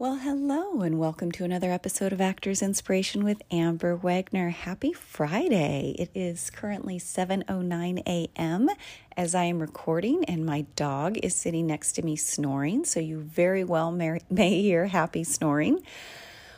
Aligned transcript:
Well, 0.00 0.16
hello, 0.16 0.80
and 0.80 0.98
welcome 0.98 1.30
to 1.32 1.44
another 1.44 1.70
episode 1.70 2.14
of 2.14 2.22
Actors 2.22 2.62
Inspiration 2.62 3.22
with 3.22 3.42
Amber 3.50 3.94
Wagner. 3.94 4.48
Happy 4.48 4.94
Friday! 4.94 5.94
It 5.98 6.10
is 6.14 6.48
currently 6.48 6.98
7:09 6.98 8.02
a.m. 8.06 8.70
as 9.14 9.34
I 9.34 9.44
am 9.44 9.58
recording, 9.58 10.24
and 10.24 10.46
my 10.46 10.62
dog 10.74 11.18
is 11.18 11.34
sitting 11.34 11.66
next 11.66 11.92
to 11.96 12.02
me 12.02 12.16
snoring. 12.16 12.86
So 12.86 12.98
you 12.98 13.20
very 13.20 13.62
well 13.62 13.92
may, 13.92 14.20
may 14.30 14.62
hear 14.62 14.86
happy 14.86 15.22
snoring. 15.22 15.82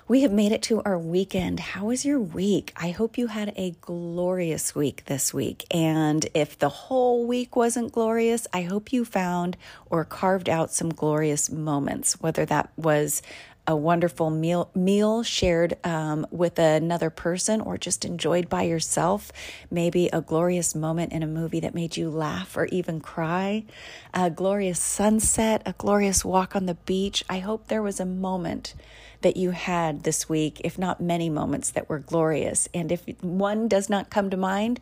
We 0.08 0.22
have 0.22 0.32
made 0.32 0.50
it 0.50 0.62
to 0.62 0.82
our 0.82 0.98
weekend. 0.98 1.60
How 1.60 1.84
was 1.84 2.04
your 2.04 2.18
week? 2.18 2.72
I 2.76 2.90
hope 2.90 3.16
you 3.16 3.28
had 3.28 3.52
a 3.54 3.70
glorious 3.80 4.74
week 4.74 5.04
this 5.04 5.32
week. 5.32 5.64
And 5.70 6.26
if 6.34 6.58
the 6.58 6.68
whole 6.68 7.24
week 7.24 7.54
wasn't 7.54 7.92
glorious, 7.92 8.48
I 8.52 8.62
hope 8.62 8.92
you 8.92 9.04
found 9.04 9.56
or 9.86 10.04
carved 10.04 10.48
out 10.48 10.72
some 10.72 10.90
glorious 10.90 11.52
moments, 11.52 12.20
whether 12.20 12.44
that 12.46 12.70
was 12.76 13.22
a 13.64 13.76
wonderful 13.76 14.28
meal 14.28 14.68
meal 14.74 15.22
shared 15.22 15.76
um, 15.86 16.26
with 16.32 16.58
another 16.58 17.10
person 17.10 17.60
or 17.60 17.78
just 17.78 18.04
enjoyed 18.04 18.48
by 18.48 18.62
yourself 18.62 19.30
maybe 19.70 20.08
a 20.12 20.20
glorious 20.20 20.74
moment 20.74 21.12
in 21.12 21.22
a 21.22 21.28
movie 21.28 21.60
that 21.60 21.72
made 21.72 21.96
you 21.96 22.10
laugh 22.10 22.56
or 22.56 22.64
even 22.66 23.00
cry 23.00 23.64
a 24.12 24.28
glorious 24.28 24.80
sunset 24.80 25.62
a 25.64 25.72
glorious 25.74 26.24
walk 26.24 26.56
on 26.56 26.66
the 26.66 26.74
beach 26.74 27.22
i 27.30 27.38
hope 27.38 27.68
there 27.68 27.82
was 27.82 28.00
a 28.00 28.04
moment 28.04 28.74
that 29.22 29.36
you 29.36 29.50
had 29.50 30.02
this 30.02 30.28
week, 30.28 30.60
if 30.64 30.78
not 30.78 31.00
many 31.00 31.30
moments 31.30 31.70
that 31.70 31.88
were 31.88 31.98
glorious. 31.98 32.68
And 32.74 32.92
if 32.92 33.04
one 33.22 33.68
does 33.68 33.88
not 33.88 34.10
come 34.10 34.30
to 34.30 34.36
mind, 34.36 34.80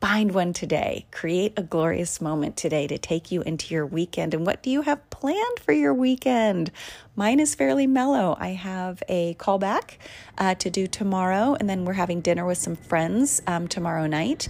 find 0.00 0.32
one 0.32 0.52
today. 0.52 1.06
Create 1.10 1.54
a 1.56 1.62
glorious 1.62 2.20
moment 2.20 2.56
today 2.56 2.86
to 2.86 2.98
take 2.98 3.32
you 3.32 3.42
into 3.42 3.72
your 3.72 3.86
weekend. 3.86 4.34
And 4.34 4.44
what 4.44 4.62
do 4.62 4.70
you 4.70 4.82
have 4.82 5.08
planned 5.10 5.58
for 5.60 5.72
your 5.72 5.94
weekend? 5.94 6.70
Mine 7.14 7.40
is 7.40 7.54
fairly 7.54 7.86
mellow. 7.86 8.36
I 8.38 8.48
have 8.48 9.02
a 9.08 9.34
callback 9.34 9.96
uh, 10.36 10.54
to 10.56 10.68
do 10.68 10.86
tomorrow, 10.86 11.56
and 11.58 11.68
then 11.68 11.86
we're 11.86 11.94
having 11.94 12.20
dinner 12.20 12.44
with 12.44 12.58
some 12.58 12.76
friends 12.76 13.40
um, 13.46 13.68
tomorrow 13.68 14.06
night. 14.06 14.48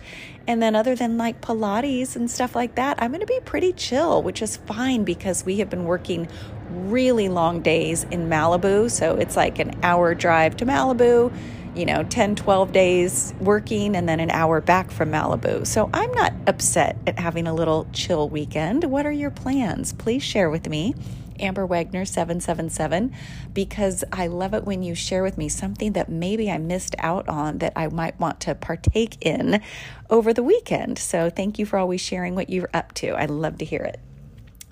And 0.49 0.61
then, 0.61 0.75
other 0.75 0.97
than 0.97 1.17
like 1.17 1.41
Pilates 1.41 2.17
and 2.17 2.29
stuff 2.29 2.57
like 2.57 2.75
that, 2.75 3.01
I'm 3.01 3.11
going 3.13 3.21
to 3.21 3.27
be 3.27 3.41
pretty 3.45 3.73
chill, 3.73 4.23
which 4.23 4.43
is 4.43 4.57
fine 4.57 5.05
because 5.05 5.45
we 5.45 5.59
have 5.59 5.71
been 5.71 5.85
working 5.85 6.29
really 6.77 7.29
long 7.29 7.61
days 7.61 8.05
in 8.05 8.29
Malibu. 8.29 8.91
So 8.91 9.17
it's 9.17 9.37
like 9.37 9.59
an 9.59 9.79
hour 9.83 10.15
drive 10.15 10.57
to 10.59 10.67
Malibu, 10.67 11.33
you 11.75 11.87
know, 11.87 12.03
10, 12.05 12.37
12 12.37 12.73
days 12.73 13.35
working, 13.41 13.97
and 13.97 14.09
then 14.09 14.21
an 14.21 14.31
hour 14.31 14.61
back 14.61 14.91
from 14.91 15.11
Malibu. 15.11 15.67
So 15.67 15.91
I'm 15.93 16.13
not 16.13 16.33
upset 16.47 16.97
at 17.07 17.19
having 17.19 17.47
a 17.47 17.55
little 17.55 17.87
chill 17.93 18.29
weekend. 18.29 18.85
What 18.85 19.07
are 19.07 19.13
your 19.13 19.31
plans? 19.31 19.93
Please 19.93 20.23
share 20.23 20.51
with 20.51 20.69
me. 20.69 20.95
Amber 21.41 21.67
Wagner 21.67 22.05
777 22.05 23.15
because 23.53 24.05
I 24.13 24.27
love 24.27 24.55
it 24.55 24.65
when 24.65 24.83
you 24.83 24.95
share 24.95 25.23
with 25.23 25.37
me 25.37 25.49
something 25.49 25.93
that 25.93 26.09
maybe 26.09 26.51
I 26.51 26.59
missed 26.59 26.95
out 26.99 27.29
on 27.29 27.59
that 27.59 27.73
I 27.77 27.89
might 27.89 28.19
want 28.19 28.41
to 28.41 28.55
partake 28.55 29.19
in 29.21 29.61
over 30.09 30.33
the 30.33 30.43
weekend. 30.43 30.99
So 30.99 31.31
thank 31.31 31.59
you 31.59 31.67
for 31.67 31.79
always 31.79 32.01
sharing 32.01 32.35
what 32.35 32.51
you're 32.51 32.71
up 32.73 32.95
to. 32.95 33.11
I 33.11 33.27
love 33.27 33.59
to 33.59 33.65
hear 33.65 33.83
it. 33.83 34.01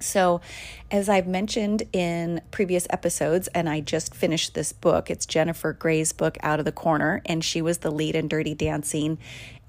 So, 0.05 0.41
as 0.91 1.09
I've 1.09 1.27
mentioned 1.27 1.83
in 1.93 2.41
previous 2.51 2.87
episodes, 2.91 3.49
and 3.49 3.69
I 3.69 3.81
just 3.81 4.15
finished 4.15 4.55
this 4.55 4.73
book, 4.73 5.11
it's 5.11 5.27
Jennifer 5.27 5.73
Grey's 5.73 6.13
book, 6.13 6.37
Out 6.43 6.59
of 6.59 6.65
the 6.65 6.73
Corner, 6.73 7.23
and 7.27 7.43
she 7.45 7.63
was 7.63 7.79
the 7.79 7.91
lead 7.91 8.15
in 8.15 8.29
Dirty 8.29 8.55
Dancing 8.55 9.19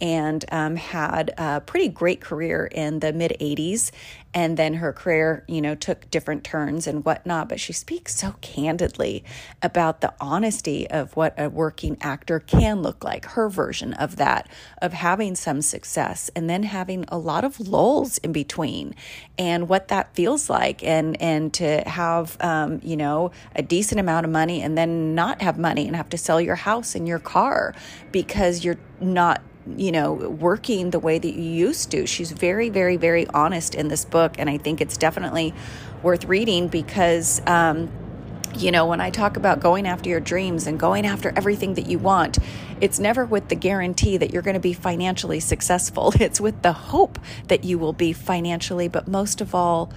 and 0.02 0.44
um, 0.52 0.76
had 0.76 1.34
a 1.38 1.62
pretty 1.62 1.88
great 1.88 2.22
career 2.22 2.66
in 2.66 3.00
the 3.00 3.14
mid 3.14 3.36
80s. 3.40 3.92
And 4.34 4.58
then 4.58 4.74
her 4.76 4.92
career, 4.92 5.46
you 5.48 5.62
know, 5.62 5.76
took 5.76 6.12
different 6.12 6.44
turns 6.44 6.88
and 6.88 7.06
whatnot. 7.06 7.48
But 7.48 7.62
she 7.62 7.72
speaks 7.72 8.16
so 8.16 8.36
candidly 8.42 9.24
about 9.62 10.02
the 10.02 10.14
honesty 10.20 10.90
of 10.90 11.16
what 11.16 11.34
a 11.40 11.50
working 11.50 11.98
actor 12.02 12.42
can 12.42 12.82
look 12.82 13.02
like, 13.02 13.24
her 13.28 13.48
version 13.48 13.94
of 13.94 14.18
that, 14.18 14.50
of 14.82 14.92
having 14.92 15.36
some 15.36 15.62
success 15.62 16.30
and 16.36 16.50
then 16.50 16.64
having 16.64 17.06
a 17.08 17.18
lot 17.18 17.46
of 17.46 17.62
lulls 17.62 18.18
in 18.18 18.34
between 18.34 18.94
and 19.38 19.70
what 19.70 19.88
that 19.88 20.14
feels 20.14 20.50
like. 20.50 20.84
And, 20.84 21.20
and 21.22 21.54
to 21.54 21.88
have, 21.88 22.36
um, 22.42 22.82
you 22.84 22.98
know, 22.98 23.32
a 23.56 23.62
decent 23.62 24.02
amount 24.02 24.26
of 24.26 24.34
money 24.34 24.62
and 24.62 24.78
then 24.78 25.16
not 25.16 25.42
have 25.42 25.58
money 25.58 25.88
and 25.88 25.96
have 25.96 26.10
to 26.10 26.18
sell 26.18 26.42
your 26.42 26.56
house 26.56 26.94
and 26.94 27.08
your 27.08 27.20
car 27.20 27.74
because 28.12 28.66
you're 28.66 28.80
not 29.00 29.42
you 29.78 29.92
know, 29.92 30.14
working 30.14 30.92
the 30.92 31.00
way 31.00 31.18
that 31.18 31.34
you 31.34 31.42
used 31.42 31.92
to. 31.92 32.06
She's 32.06 32.32
very, 32.32 32.70
very, 32.70 32.98
very 32.98 33.28
honest 33.28 33.76
in 33.76 33.88
this 33.88 34.06
book. 34.06 34.36
And 34.38 34.50
I 34.50 34.58
think 34.58 34.82
it's 34.82 34.98
definitely 34.98 35.54
worth 36.04 36.26
reading 36.26 36.68
because, 36.68 37.42
um, 37.48 37.92
you 38.56 38.72
know, 38.72 38.86
when 38.86 39.02
I 39.02 39.10
talk 39.10 39.38
about 39.38 39.60
going 39.60 39.88
after 39.88 40.10
your 40.10 40.20
dreams 40.20 40.68
and 40.68 40.80
going 40.80 41.06
after 41.06 41.34
everything 41.36 41.74
that 41.74 41.88
you 41.88 42.00
want, 42.00 42.38
it's 42.80 43.00
never 43.00 43.26
with 43.26 43.50
the 43.50 43.56
guarantee 43.56 44.18
that 44.18 44.32
you're 44.32 44.42
going 44.42 44.56
to 44.56 44.60
be 44.60 44.74
financially 44.74 45.40
successful. 45.40 46.14
It's 46.20 46.40
with 46.40 46.62
the 46.62 46.74
hope 46.74 47.20
that 47.48 47.64
you 47.64 47.78
will 47.78 47.94
be 47.94 48.14
financially, 48.14 48.88
but 48.88 49.08
most 49.08 49.42
of 49.42 49.54
all, 49.56 49.92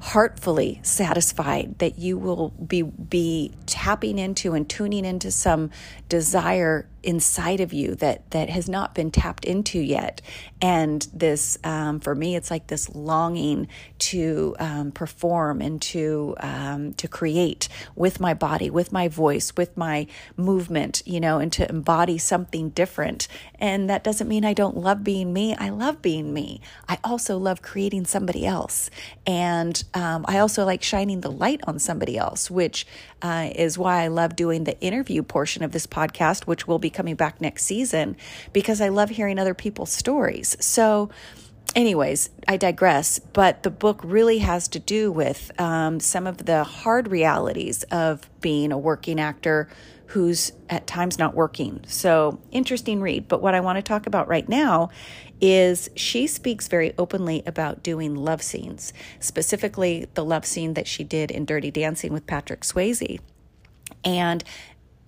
heartfully 0.00 0.80
satisfied 0.82 1.78
that 1.78 1.98
you 1.98 2.16
will 2.16 2.48
be 2.50 2.82
be 2.82 3.52
tapping 3.66 4.18
into 4.18 4.54
and 4.54 4.66
tuning 4.68 5.04
into 5.04 5.30
some 5.30 5.70
desire 6.08 6.88
inside 7.02 7.60
of 7.60 7.72
you 7.72 7.94
that 7.96 8.30
that 8.30 8.48
has 8.50 8.68
not 8.68 8.94
been 8.94 9.10
tapped 9.10 9.44
into 9.44 9.78
yet. 9.78 10.20
And 10.60 11.06
this 11.12 11.58
um, 11.64 12.00
for 12.00 12.14
me 12.14 12.36
it's 12.36 12.50
like 12.50 12.66
this 12.66 12.94
longing 12.94 13.68
to 13.98 14.54
um, 14.58 14.92
perform 14.92 15.60
and 15.60 15.80
to 15.82 16.34
um, 16.40 16.92
to 16.94 17.08
create 17.08 17.68
with 17.94 18.20
my 18.20 18.34
body 18.34 18.70
with 18.70 18.92
my 18.92 19.08
voice 19.08 19.52
with 19.56 19.76
my 19.76 20.06
movement 20.36 21.02
you 21.06 21.20
know 21.20 21.38
and 21.38 21.52
to 21.52 21.68
embody 21.68 22.18
something 22.18 22.70
different. 22.70 23.28
And 23.58 23.88
that 23.90 24.04
doesn't 24.04 24.28
mean 24.28 24.44
i 24.44 24.52
don't 24.52 24.76
love 24.76 25.02
being 25.04 25.32
me. 25.32 25.54
I 25.56 25.70
love 25.70 26.02
being 26.02 26.32
me. 26.32 26.60
I 26.88 26.98
also 27.02 27.38
love 27.38 27.62
creating 27.62 28.04
somebody 28.04 28.46
else. 28.46 28.90
And 29.26 29.82
um, 29.94 30.24
i 30.28 30.38
also 30.38 30.64
like 30.64 30.82
shining 30.82 31.20
the 31.20 31.30
light 31.30 31.60
on 31.66 31.78
somebody 31.78 32.16
else 32.16 32.50
which 32.50 32.86
uh, 33.22 33.50
is 33.54 33.78
why 33.78 34.02
i 34.02 34.08
love 34.08 34.36
doing 34.36 34.64
the 34.64 34.78
interview 34.80 35.22
portion 35.22 35.62
of 35.62 35.72
this 35.72 35.86
podcast 35.86 36.46
which 36.46 36.66
will 36.66 36.78
be 36.78 36.89
coming 36.90 37.14
back 37.14 37.40
next 37.40 37.64
season 37.64 38.16
because 38.52 38.80
I 38.80 38.88
love 38.88 39.10
hearing 39.10 39.38
other 39.38 39.54
people's 39.54 39.92
stories. 39.92 40.56
So, 40.60 41.10
anyways, 41.74 42.30
I 42.48 42.56
digress, 42.56 43.18
but 43.18 43.62
the 43.62 43.70
book 43.70 44.00
really 44.02 44.38
has 44.38 44.68
to 44.68 44.78
do 44.78 45.10
with 45.10 45.50
um, 45.60 46.00
some 46.00 46.26
of 46.26 46.46
the 46.46 46.64
hard 46.64 47.08
realities 47.08 47.82
of 47.84 48.28
being 48.40 48.72
a 48.72 48.78
working 48.78 49.20
actor 49.20 49.68
who's 50.06 50.52
at 50.68 50.88
times 50.88 51.18
not 51.18 51.34
working. 51.34 51.80
So, 51.86 52.40
interesting 52.50 53.00
read. 53.00 53.28
But 53.28 53.40
what 53.42 53.54
I 53.54 53.60
want 53.60 53.76
to 53.76 53.82
talk 53.82 54.06
about 54.06 54.26
right 54.26 54.48
now 54.48 54.90
is 55.40 55.88
she 55.94 56.26
speaks 56.26 56.68
very 56.68 56.92
openly 56.98 57.42
about 57.46 57.82
doing 57.82 58.14
love 58.16 58.42
scenes, 58.42 58.92
specifically 59.20 60.06
the 60.14 60.24
love 60.24 60.44
scene 60.44 60.74
that 60.74 60.86
she 60.86 61.04
did 61.04 61.30
in 61.30 61.44
Dirty 61.44 61.70
Dancing 61.70 62.12
with 62.12 62.26
Patrick 62.26 62.62
Swayze. 62.62 63.20
And 64.04 64.42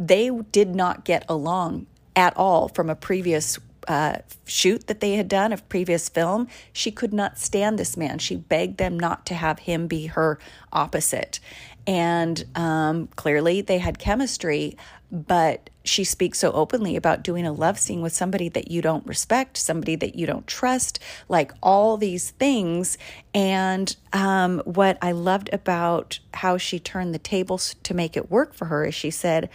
they 0.08 0.30
did 0.50 0.74
not 0.74 1.04
get 1.04 1.24
along 1.28 1.86
at 2.14 2.36
all 2.36 2.68
from 2.68 2.90
a 2.90 2.94
previous 2.94 3.58
uh, 3.88 4.16
shoot 4.44 4.86
that 4.86 5.00
they 5.00 5.14
had 5.14 5.28
done, 5.28 5.52
a 5.52 5.56
previous 5.56 6.08
film. 6.08 6.48
She 6.72 6.90
could 6.90 7.12
not 7.12 7.38
stand 7.38 7.78
this 7.78 7.96
man. 7.96 8.18
She 8.18 8.36
begged 8.36 8.78
them 8.78 8.98
not 8.98 9.26
to 9.26 9.34
have 9.34 9.60
him 9.60 9.86
be 9.86 10.06
her 10.06 10.38
opposite. 10.72 11.40
And 11.86 12.44
um, 12.54 13.08
clearly 13.16 13.60
they 13.60 13.78
had 13.78 13.98
chemistry, 13.98 14.76
but 15.10 15.68
she 15.84 16.04
speaks 16.04 16.38
so 16.38 16.52
openly 16.52 16.96
about 16.96 17.22
doing 17.22 17.44
a 17.44 17.52
love 17.52 17.78
scene 17.78 18.00
with 18.02 18.12
somebody 18.12 18.48
that 18.50 18.70
you 18.70 18.80
don't 18.80 19.06
respect, 19.06 19.56
somebody 19.56 19.96
that 19.96 20.14
you 20.14 20.26
don't 20.26 20.46
trust, 20.46 21.00
like 21.28 21.52
all 21.62 21.96
these 21.96 22.30
things. 22.30 22.96
And 23.34 23.94
um, 24.12 24.62
what 24.64 24.96
I 25.02 25.12
loved 25.12 25.50
about 25.52 26.20
how 26.34 26.56
she 26.56 26.78
turned 26.78 27.14
the 27.14 27.18
tables 27.18 27.74
to 27.82 27.94
make 27.94 28.16
it 28.16 28.30
work 28.30 28.54
for 28.54 28.66
her 28.66 28.86
is 28.86 28.94
she 28.94 29.10
said, 29.10 29.50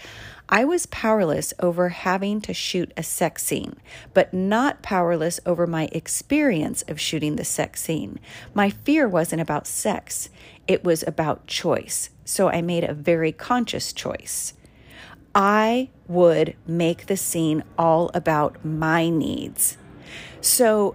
I 0.50 0.64
was 0.64 0.86
powerless 0.86 1.54
over 1.60 1.90
having 1.90 2.40
to 2.42 2.54
shoot 2.54 2.94
a 2.96 3.04
sex 3.04 3.44
scene, 3.44 3.78
but 4.14 4.34
not 4.34 4.82
powerless 4.82 5.40
over 5.46 5.68
my 5.68 5.90
experience 5.92 6.84
of 6.84 7.02
shooting 7.02 7.36
the 7.36 7.44
sex 7.44 7.82
scene. 7.82 8.20
My 8.54 8.70
fear 8.70 9.08
wasn't 9.08 9.42
about 9.42 9.68
sex, 9.68 10.30
it 10.68 10.84
was 10.84 11.04
about 11.06 11.48
choice. 11.48 12.10
So 12.28 12.50
I 12.50 12.62
made 12.62 12.84
a 12.84 12.94
very 12.94 13.32
conscious 13.32 13.94
choice. 13.94 14.54
I 15.34 15.90
would 16.10 16.58
make 16.68 17.06
the 17.06 17.16
scene 17.16 17.64
all 17.78 18.12
about 18.14 18.66
my 18.66 19.10
needs. 19.10 19.78
So 20.42 20.94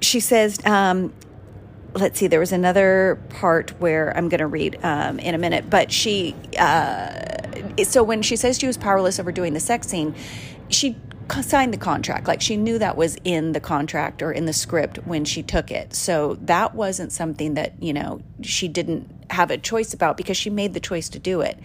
she 0.00 0.20
says, 0.20 0.64
um, 0.64 1.12
let's 1.94 2.20
see, 2.20 2.28
there 2.28 2.38
was 2.38 2.52
another 2.52 3.20
part 3.30 3.70
where 3.80 4.16
I'm 4.16 4.28
going 4.28 4.38
to 4.38 4.46
read 4.46 4.78
um, 4.84 5.18
in 5.18 5.34
a 5.34 5.38
minute, 5.38 5.68
but 5.68 5.90
she, 5.90 6.36
uh, 6.56 7.82
so 7.82 8.04
when 8.04 8.22
she 8.22 8.36
says 8.36 8.56
she 8.56 8.68
was 8.68 8.76
powerless 8.76 9.18
over 9.18 9.32
doing 9.32 9.54
the 9.54 9.60
sex 9.60 9.88
scene, 9.88 10.14
she 10.68 10.96
signed 11.42 11.72
the 11.72 11.78
contract. 11.78 12.26
Like 12.26 12.40
she 12.40 12.56
knew 12.56 12.78
that 12.78 12.96
was 12.96 13.16
in 13.24 13.52
the 13.52 13.60
contract 13.60 14.22
or 14.22 14.32
in 14.32 14.46
the 14.46 14.52
script 14.52 14.98
when 15.06 15.24
she 15.24 15.42
took 15.42 15.70
it. 15.70 15.94
So 15.94 16.34
that 16.42 16.74
wasn't 16.74 17.12
something 17.12 17.54
that, 17.54 17.82
you 17.82 17.92
know, 17.92 18.22
she 18.42 18.68
didn't 18.68 19.10
have 19.30 19.50
a 19.50 19.58
choice 19.58 19.94
about 19.94 20.16
because 20.16 20.36
she 20.36 20.50
made 20.50 20.74
the 20.74 20.80
choice 20.80 21.08
to 21.10 21.18
do 21.18 21.40
it. 21.40 21.58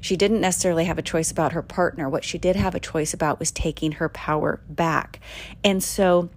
she 0.00 0.16
didn't 0.16 0.40
necessarily 0.40 0.84
have 0.84 0.98
a 0.98 1.02
choice 1.02 1.30
about 1.30 1.52
her 1.52 1.62
partner. 1.62 2.08
What 2.08 2.24
she 2.24 2.38
did 2.38 2.56
have 2.56 2.74
a 2.74 2.80
choice 2.80 3.14
about 3.14 3.38
was 3.38 3.50
taking 3.50 3.92
her 3.92 4.08
power 4.08 4.60
back. 4.68 5.20
And 5.64 5.82
so 5.82 6.30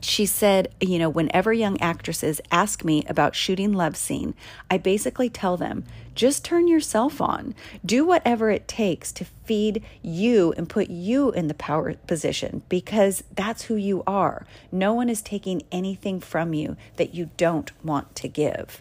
she 0.00 0.26
said, 0.26 0.74
you 0.80 0.98
know, 0.98 1.08
whenever 1.08 1.52
young 1.52 1.80
actresses 1.80 2.40
ask 2.50 2.84
me 2.84 3.04
about 3.08 3.36
shooting 3.36 3.72
love 3.72 3.96
scene, 3.96 4.34
I 4.70 4.78
basically 4.78 5.30
tell 5.30 5.56
them, 5.56 5.84
just 6.14 6.44
turn 6.44 6.66
yourself 6.68 7.20
on. 7.20 7.54
Do 7.84 8.04
whatever 8.04 8.50
it 8.50 8.66
takes 8.66 9.12
to 9.12 9.24
feed 9.52 9.82
you 10.00 10.54
and 10.56 10.66
put 10.66 10.88
you 10.88 11.30
in 11.32 11.46
the 11.46 11.52
power 11.52 11.92
position 12.06 12.62
because 12.70 13.22
that's 13.34 13.64
who 13.64 13.76
you 13.76 14.02
are. 14.06 14.46
No 14.72 14.94
one 14.94 15.10
is 15.10 15.20
taking 15.20 15.62
anything 15.70 16.20
from 16.20 16.54
you 16.54 16.74
that 16.96 17.14
you 17.14 17.28
don't 17.36 17.70
want 17.84 18.16
to 18.16 18.28
give. 18.28 18.80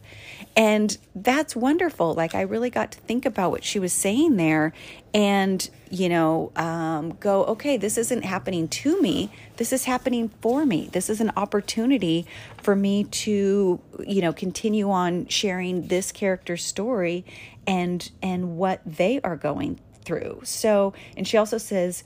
And 0.56 0.97
that's 1.13 1.57
wonderful. 1.57 2.13
Like, 2.13 2.33
I 2.33 2.39
really 2.44 2.69
got 2.69 2.94
to 2.94 3.00
think 3.01 3.25
about 3.25 3.51
what 3.51 3.65
she 3.65 3.79
was 3.79 3.91
saying 3.91 4.38
there 4.38 4.71
and, 5.13 5.69
you 5.89 6.07
know, 6.07 6.53
um, 6.56 7.18
go, 7.19 7.44
okay, 7.47 7.75
this 7.75 7.97
isn't 7.97 8.23
happening 8.23 8.69
to 8.69 9.01
me. 9.01 9.29
This 9.57 9.73
is 9.73 9.83
happening 9.83 10.29
for 10.39 10.65
me. 10.65 10.88
This 10.94 11.09
is 11.09 11.19
an 11.19 11.33
opportunity 11.35 12.25
for 12.63 12.77
me 12.77 13.03
to, 13.03 13.81
you 14.07 14.21
know, 14.21 14.31
continue 14.31 14.89
on 14.89 15.27
sharing 15.27 15.88
this 15.88 16.13
character's 16.13 16.63
story 16.63 17.25
and 17.68 18.09
and 18.21 18.57
what 18.57 18.79
they 18.85 19.19
are 19.21 19.35
going 19.35 19.77
through. 20.03 20.42
So, 20.44 20.94
and 21.15 21.27
she 21.27 21.38
also 21.38 21.57
says, 21.57 22.03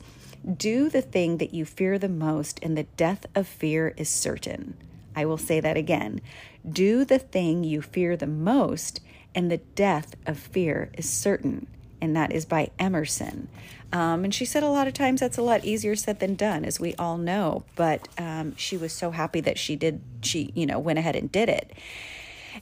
do 0.58 0.90
the 0.90 1.02
thing 1.02 1.38
that 1.38 1.54
you 1.54 1.66
fear 1.66 1.98
the 1.98 2.10
most, 2.10 2.60
and 2.62 2.78
the 2.78 2.84
death 2.84 3.26
of 3.34 3.48
fear 3.48 3.94
is 3.98 4.10
certain. 4.10 4.78
I 5.16 5.26
will 5.26 5.38
say 5.38 5.60
that 5.60 5.78
again. 5.78 6.22
Do 6.70 7.04
the 7.04 7.20
thing 7.20 7.64
you 7.64 7.82
fear 7.82 8.16
the 8.16 8.28
most, 8.28 9.00
and 9.34 9.50
the 9.50 9.58
death 9.58 10.16
of 10.26 10.38
fear 10.38 10.90
is 10.94 11.10
certain. 11.10 11.68
And 12.00 12.16
that 12.16 12.32
is 12.32 12.46
by 12.46 12.70
Emerson. 12.78 13.48
Um, 13.92 14.24
and 14.26 14.34
she 14.34 14.46
said 14.46 14.62
a 14.62 14.70
lot 14.70 14.88
of 14.88 14.94
times 14.94 15.22
that's 15.22 15.38
a 15.38 15.42
lot 15.42 15.64
easier 15.66 15.96
said 15.96 16.20
than 16.20 16.36
done, 16.36 16.64
as 16.64 16.80
we 16.80 16.94
all 16.96 17.18
know. 17.18 17.64
But 17.76 18.08
um, 18.18 18.56
she 18.58 18.78
was 18.78 18.94
so 18.94 19.12
happy 19.12 19.40
that 19.42 19.58
she 19.58 19.76
did, 19.76 20.02
she, 20.22 20.52
you 20.54 20.66
know, 20.66 20.78
went 20.78 21.00
ahead 21.00 21.16
and 21.16 21.32
did 21.32 21.50
it. 21.50 21.72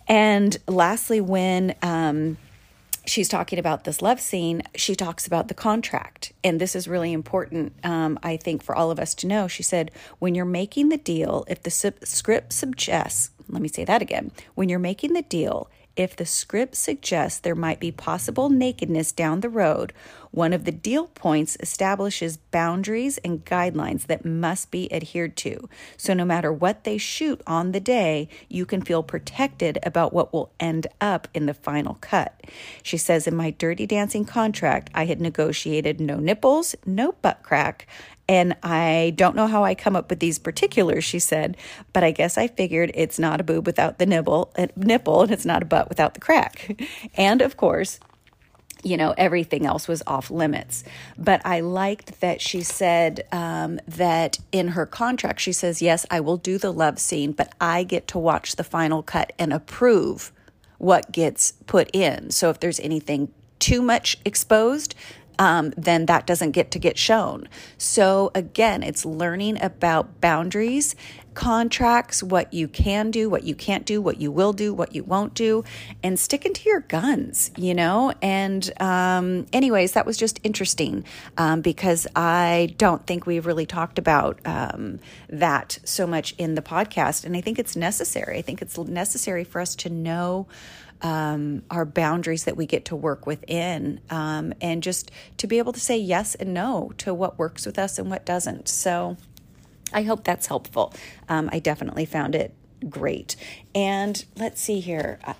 And 0.08 0.56
lastly, 0.68 1.20
when 1.20 1.76
um, 1.82 2.38
she's 3.06 3.30
talking 3.30 3.60
about 3.60 3.84
this 3.84 4.02
love 4.02 4.20
scene, 4.20 4.64
she 4.76 4.96
talks 4.96 5.28
about 5.28 5.48
the 5.48 5.54
contract. 5.54 6.34
And 6.44 6.60
this 6.60 6.76
is 6.76 6.88
really 6.88 7.14
important, 7.14 7.74
um, 7.84 8.20
I 8.24 8.38
think, 8.38 8.64
for 8.64 8.76
all 8.76 8.92
of 8.92 9.00
us 9.00 9.14
to 9.16 9.28
know. 9.28 9.48
She 9.48 9.64
said, 9.64 9.92
when 10.20 10.36
you're 10.36 10.46
making 10.46 10.90
the 10.90 10.98
deal, 10.98 11.46
if 11.48 11.64
the 11.64 11.70
script 11.70 12.54
suggests, 12.54 13.32
let 13.50 13.62
me 13.62 13.68
say 13.68 13.86
that 13.86 14.02
again, 14.02 14.32
when 14.56 14.70
you're 14.70 14.80
making 14.80 15.14
the 15.14 15.22
deal, 15.22 15.70
if 15.96 16.16
the 16.16 16.26
script 16.26 16.76
suggests 16.76 17.40
there 17.40 17.56
might 17.56 17.80
be 17.80 17.92
possible 17.92 18.50
nakedness 18.50 19.12
down 19.12 19.42
the 19.42 19.50
road, 19.50 19.94
one 20.34 20.52
of 20.52 20.66
the 20.66 20.72
deal 20.72 21.06
points 21.06 21.56
establishes 21.60 22.38
boundaries 22.38 23.20
and 23.20 23.46
guidelines 23.46 24.08
that 24.08 24.26
must 24.26 24.72
be 24.72 24.92
adhered 24.92 25.38
to. 25.38 25.70
So, 25.96 26.16
no 26.16 26.26
matter 26.26 26.52
what 26.52 26.86
they 26.86 26.98
shoot 26.98 27.40
on 27.46 27.72
the 27.72 27.80
day, 27.80 28.28
you 28.50 28.66
can 28.66 28.82
feel 28.82 29.04
protected 29.04 29.78
about 29.84 30.12
what 30.12 30.34
will 30.34 30.52
end 30.60 30.88
up 31.00 31.28
in 31.36 31.46
the 31.46 31.54
final 31.54 32.00
cut. 32.02 32.42
She 32.82 32.98
says, 32.98 33.28
In 33.28 33.36
my 33.36 33.52
dirty 33.52 33.86
dancing 33.86 34.26
contract, 34.26 34.90
I 34.96 35.06
had 35.06 35.22
negotiated 35.22 36.02
no 36.02 36.18
nipples, 36.18 36.76
no 36.84 37.12
butt 37.12 37.44
crack, 37.44 37.88
and 38.28 38.56
I 38.64 39.14
don't 39.16 39.36
know 39.36 39.48
how 39.48 39.64
I 39.64 39.76
come 39.76 39.96
up 39.96 40.10
with 40.10 40.20
these 40.20 40.40
particulars, 40.40 41.04
she 41.04 41.20
said, 41.20 41.58
but 41.92 42.04
I 42.04 42.10
guess 42.10 42.40
I 42.40 42.48
figured 42.48 42.92
it's 42.96 43.20
not 43.20 43.40
a 43.40 43.44
boob 43.44 43.68
without 43.68 44.00
the 44.00 44.08
nibble, 44.08 44.52
uh, 44.58 44.68
nipple 44.76 45.22
and 45.22 45.32
it's 45.32 45.46
not 45.46 45.62
a 45.62 45.66
butt 45.66 45.90
without 45.90 46.16
the 46.16 46.22
crack. 46.22 46.82
and 47.16 47.42
of 47.42 47.58
course, 47.58 48.00
you 48.84 48.98
know, 48.98 49.14
everything 49.18 49.66
else 49.66 49.88
was 49.88 50.04
off 50.06 50.30
limits. 50.30 50.84
But 51.18 51.42
I 51.46 51.62
liked 51.62 52.20
that 52.22 52.42
she 52.42 52.62
said 52.62 53.26
um, 53.32 53.80
that 53.88 54.40
in 54.52 54.70
her 54.70 54.86
contract, 54.86 55.40
she 55.40 55.54
says, 55.54 55.82
Yes, 55.82 56.06
I 56.12 56.20
will 56.20 56.38
do 56.38 56.58
the 56.58 56.72
love 56.72 57.00
scene, 57.00 57.32
but 57.32 57.54
I 57.60 57.84
get 57.84 58.08
to 58.10 58.20
watch 58.20 58.56
the 58.56 58.64
final 58.64 59.02
cut 59.02 59.34
and 59.40 59.54
approve 59.54 60.32
what 60.78 61.12
gets 61.12 61.54
put 61.66 61.90
in. 61.94 62.30
So 62.30 62.50
if 62.50 62.60
there's 62.60 62.80
anything 62.82 63.34
too 63.60 63.82
much 63.82 64.18
exposed, 64.26 64.96
um, 65.40 65.74
then 65.78 66.06
that 66.08 66.28
doesn't 66.28 66.52
get 66.52 66.72
to 66.72 66.80
get 66.80 66.98
shown. 66.98 67.48
So 67.78 68.32
again, 68.36 68.84
it's 68.84 69.06
learning 69.06 69.62
about 69.62 70.22
boundaries, 70.22 70.96
contracts, 71.34 72.24
what 72.24 72.54
you 72.54 72.68
can 72.68 73.12
do, 73.12 73.30
what 73.30 73.44
you 73.44 73.56
can't 73.56 73.86
do, 73.86 74.02
what 74.02 74.20
you 74.20 74.32
will 74.32 74.54
do, 74.54 74.74
what 74.74 74.96
you 74.96 75.04
won't 75.04 75.34
do, 75.34 75.64
and 76.02 76.20
sticking 76.20 76.54
to 76.54 76.70
your 76.70 76.82
guns, 76.82 77.52
you 77.58 77.74
know? 77.74 78.14
And, 78.22 78.72
um, 78.82 79.46
anyways, 79.52 79.94
that 79.94 80.06
was 80.06 80.18
just 80.18 80.40
interesting 80.44 81.04
um, 81.38 81.62
because 81.62 82.08
I 82.16 82.74
don't 82.78 83.06
think 83.06 83.26
we've 83.26 83.46
really 83.46 83.66
talked 83.66 84.00
about 84.00 84.40
um, 84.46 85.00
that 85.30 85.80
so 85.84 86.08
much 86.08 86.34
in 86.38 86.56
the 86.56 86.62
podcast. 86.62 87.26
And 87.26 87.36
I 87.36 87.42
think 87.42 87.60
it's 87.60 87.76
necessary. 87.76 88.38
I 88.38 88.42
think 88.42 88.62
it's 88.62 88.78
necessary 88.78 89.44
for 89.44 89.60
us 89.60 89.76
to 89.78 89.90
know 89.90 90.48
um, 91.04 91.64
our 91.70 91.84
boundaries 91.86 92.46
that 92.46 92.56
we 92.56 92.66
get 92.66 92.86
to 92.86 92.96
work 92.96 93.26
within, 93.28 94.00
um, 94.10 94.54
and 94.62 94.82
just 94.82 95.12
to 95.38 95.48
be 95.48 95.58
able 95.58 95.74
to 95.74 95.80
say 95.80 95.98
yes 95.98 96.34
and 96.36 96.54
no 96.54 96.94
to 97.00 97.14
what 97.14 97.38
works 97.38 97.66
with 97.66 97.78
us 97.78 98.00
and 98.00 98.10
what 98.10 98.26
doesn't. 98.26 98.70
So 98.70 99.18
I 99.94 100.04
hope 100.04 100.24
that's 100.24 100.48
helpful. 100.48 100.94
Um, 101.30 101.50
I 101.52 101.60
definitely 101.60 102.06
found 102.06 102.36
it 102.36 102.54
great. 102.90 103.36
And 103.74 104.24
let's 104.36 104.62
see 104.62 104.80
here. 104.80 105.20
Uh, 105.24 105.34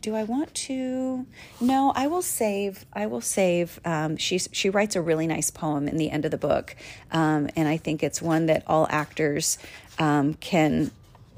do 0.00 0.14
I 0.14 0.22
want 0.22 0.52
to? 0.54 1.24
No, 1.62 1.90
I 1.96 2.08
will 2.08 2.20
save. 2.20 2.84
I 2.92 3.06
will 3.06 3.22
save. 3.22 3.80
Um, 3.86 4.18
she 4.18 4.36
she 4.36 4.68
writes 4.68 4.96
a 4.96 5.00
really 5.00 5.26
nice 5.26 5.50
poem 5.50 5.88
in 5.88 5.96
the 5.96 6.10
end 6.10 6.26
of 6.26 6.30
the 6.30 6.36
book, 6.36 6.76
um, 7.10 7.48
and 7.56 7.66
I 7.66 7.78
think 7.78 8.02
it's 8.02 8.20
one 8.20 8.44
that 8.46 8.64
all 8.66 8.86
actors 8.90 9.56
um, 9.98 10.34
can 10.34 10.90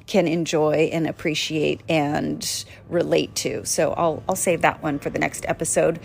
can 0.09 0.27
enjoy 0.27 0.91
and 0.93 1.07
appreciate 1.07 1.81
and 1.89 2.65
relate 2.89 3.37
to. 3.37 3.65
So 3.65 3.93
I'll 3.93 4.25
I'll 4.29 4.35
save 4.35 4.63
that 4.63 4.83
one 4.83 4.99
for 4.99 5.11
the 5.11 5.21
next 5.21 5.45
episode 5.47 6.01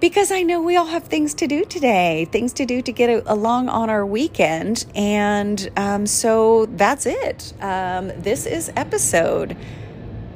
because 0.00 0.30
I 0.30 0.42
know 0.42 0.60
we 0.60 0.76
all 0.76 0.86
have 0.86 1.04
things 1.04 1.34
to 1.34 1.46
do 1.46 1.64
today, 1.64 2.26
things 2.30 2.52
to 2.54 2.66
do 2.66 2.82
to 2.82 2.92
get 2.92 3.24
along 3.26 3.68
on 3.68 3.90
our 3.90 4.04
weekend. 4.04 4.86
And 4.94 5.70
um, 5.76 6.06
so 6.06 6.66
that's 6.66 7.06
it. 7.06 7.52
Um, 7.60 8.08
this 8.18 8.46
is 8.46 8.70
episode 8.76 9.56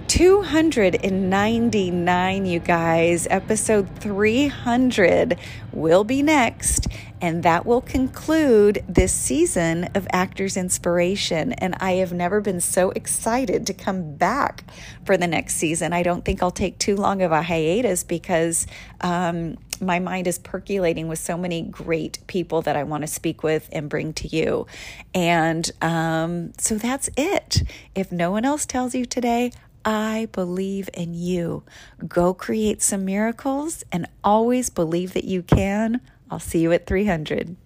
299, 0.08 2.46
you 2.46 2.60
guys. 2.60 3.26
Episode 3.28 3.87
300 4.00 5.38
will 5.70 6.03
be 6.03 6.22
next. 6.22 6.88
And 7.20 7.43
that 7.43 7.67
will 7.67 7.82
conclude 7.82 8.82
this 8.88 9.12
season 9.12 9.91
of 9.94 10.06
Actors 10.10 10.56
Inspiration. 10.56 11.53
And 11.53 11.74
I 11.81 11.96
have 11.96 12.12
never 12.12 12.41
been 12.41 12.60
so 12.60 12.91
excited 12.91 13.67
to 13.67 13.74
come 13.74 14.15
back 14.15 14.65
for 15.05 15.19
the 15.19 15.27
next 15.27 15.56
season. 15.56 15.93
I 15.93 16.03
don't 16.03 16.24
think 16.24 16.43
I'll 16.43 16.50
take 16.50 16.79
too 16.79 16.96
long 16.96 17.20
of 17.22 17.31
a 17.31 17.43
hiatus 17.43 18.03
because 18.03 18.67
um, 19.03 19.58
my 19.81 19.98
mind 19.98 20.27
is 20.27 20.38
percolating 20.38 21.08
with 21.08 21.19
so 21.19 21.36
many 21.36 21.62
great 21.62 22.19
people 22.27 22.62
that 22.62 22.77
I 22.77 22.84
want 22.84 23.03
to 23.03 23.08
speak 23.08 23.43
with 23.43 23.69
and 23.72 23.91
bring 23.91 24.12
to 24.15 24.29
you. 24.29 24.67
And 25.15 25.70
um, 25.82 26.53
so 26.58 26.77
that's 26.77 27.10
it. 27.17 27.62
If 27.94 28.10
no 28.10 28.31
one 28.31 28.44
else 28.44 28.65
tells 28.65 28.94
you 28.94 29.05
today, 29.05 29.53
I 29.89 30.29
believe 30.33 30.91
in 30.93 31.15
you. 31.15 31.63
Go 32.07 32.35
create 32.35 32.83
some 32.83 33.07
miracles 33.07 33.85
and 33.91 34.07
always 34.23 34.69
believe 34.69 35.15
that 35.15 35.25
you 35.25 35.43
can. 35.43 36.03
I'll 36.31 36.39
see 36.39 36.59
you 36.59 36.73
at 36.73 36.87
300. 36.87 37.57